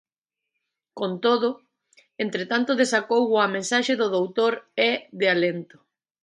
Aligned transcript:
Con 0.99 1.11
todo, 1.25 1.49
entre 2.23 2.43
tanto 2.51 2.71
desacougo 2.81 3.35
a 3.39 3.47
mensaxe 3.55 3.93
do 4.01 4.07
doutor 4.15 4.53
é 4.89 4.91
de 5.19 5.27
alento. 5.35 5.77